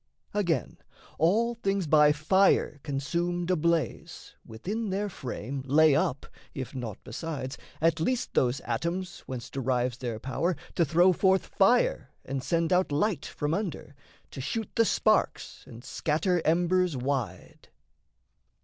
[0.33, 0.79] Again,
[1.19, 7.99] all things by fire consumed ablaze, Within their frame lay up, if naught besides, At
[7.99, 13.27] least those atoms whence derives their power To throw forth fire and send out light
[13.27, 13.93] from under,
[14.31, 17.69] To shoot the sparks and scatter embers wide.